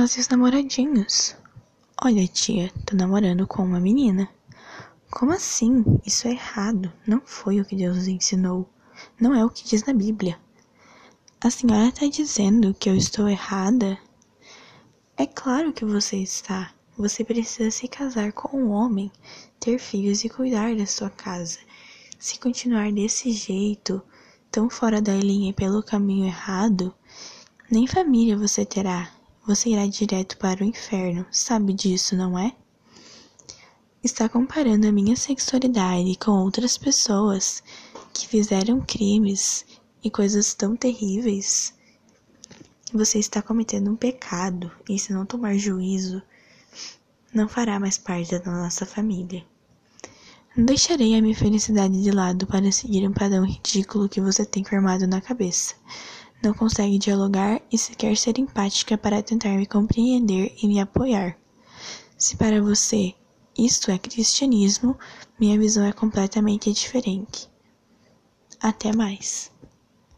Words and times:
Mas 0.00 0.16
e 0.16 0.20
os 0.20 0.28
namoradinhos? 0.28 1.36
Olha, 2.02 2.26
tia, 2.26 2.72
tô 2.86 2.96
namorando 2.96 3.46
com 3.46 3.62
uma 3.62 3.78
menina. 3.78 4.30
Como 5.10 5.30
assim? 5.30 5.84
Isso 6.06 6.26
é 6.26 6.30
errado. 6.30 6.90
Não 7.06 7.20
foi 7.22 7.60
o 7.60 7.66
que 7.66 7.76
Deus 7.76 8.06
ensinou. 8.06 8.66
Não 9.20 9.34
é 9.34 9.44
o 9.44 9.50
que 9.50 9.62
diz 9.62 9.84
na 9.84 9.92
Bíblia. 9.92 10.38
A 11.38 11.50
senhora 11.50 11.90
está 11.90 12.06
dizendo 12.06 12.72
que 12.72 12.88
eu 12.88 12.96
estou 12.96 13.28
errada? 13.28 13.98
É 15.18 15.26
claro 15.26 15.70
que 15.70 15.84
você 15.84 16.16
está. 16.16 16.72
Você 16.96 17.22
precisa 17.22 17.70
se 17.70 17.86
casar 17.86 18.32
com 18.32 18.56
um 18.56 18.70
homem, 18.70 19.12
ter 19.60 19.78
filhos 19.78 20.24
e 20.24 20.30
cuidar 20.30 20.74
da 20.74 20.86
sua 20.86 21.10
casa. 21.10 21.58
Se 22.18 22.38
continuar 22.38 22.90
desse 22.90 23.32
jeito, 23.32 24.00
tão 24.50 24.70
fora 24.70 25.02
da 25.02 25.14
linha 25.14 25.50
e 25.50 25.54
pelo 25.54 25.82
caminho 25.82 26.24
errado, 26.24 26.94
nem 27.70 27.86
família 27.86 28.34
você 28.34 28.64
terá. 28.64 29.19
Você 29.50 29.70
irá 29.70 29.84
direto 29.84 30.36
para 30.36 30.62
o 30.62 30.64
inferno. 30.64 31.26
Sabe 31.28 31.72
disso, 31.72 32.14
não 32.14 32.38
é? 32.38 32.54
Está 34.00 34.28
comparando 34.28 34.86
a 34.86 34.92
minha 34.92 35.16
sexualidade 35.16 36.16
com 36.24 36.30
outras 36.30 36.78
pessoas 36.78 37.60
que 38.14 38.28
fizeram 38.28 38.80
crimes 38.80 39.66
e 40.04 40.08
coisas 40.08 40.54
tão 40.54 40.76
terríveis. 40.76 41.74
Você 42.94 43.18
está 43.18 43.42
cometendo 43.42 43.90
um 43.90 43.96
pecado 43.96 44.70
e, 44.88 44.96
se 44.96 45.12
não 45.12 45.26
tomar 45.26 45.58
juízo, 45.58 46.22
não 47.34 47.48
fará 47.48 47.80
mais 47.80 47.98
parte 47.98 48.38
da 48.38 48.52
nossa 48.52 48.86
família. 48.86 49.44
Não 50.56 50.64
deixarei 50.64 51.16
a 51.16 51.20
minha 51.20 51.34
felicidade 51.34 52.00
de 52.00 52.12
lado 52.12 52.46
para 52.46 52.70
seguir 52.70 53.04
um 53.04 53.12
padrão 53.12 53.44
ridículo 53.44 54.08
que 54.08 54.20
você 54.20 54.44
tem 54.44 54.62
formado 54.62 55.08
na 55.08 55.20
cabeça. 55.20 55.74
Não 56.42 56.54
consegue 56.54 56.98
dialogar 56.98 57.60
e 57.70 57.76
sequer 57.76 58.16
ser 58.16 58.38
empática 58.38 58.96
para 58.96 59.22
tentar 59.22 59.50
me 59.50 59.66
compreender 59.66 60.54
e 60.62 60.66
me 60.66 60.80
apoiar. 60.80 61.36
Se 62.16 62.36
para 62.36 62.62
você 62.62 63.14
isto 63.56 63.90
é 63.90 63.98
cristianismo, 63.98 64.98
minha 65.38 65.58
visão 65.58 65.84
é 65.84 65.92
completamente 65.92 66.72
diferente. 66.72 67.48
Até 68.58 68.94
mais. 68.94 69.52